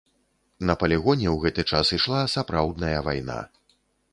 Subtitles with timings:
[0.69, 3.37] На палігоне ў гэты час ішла сапраўдная вайна.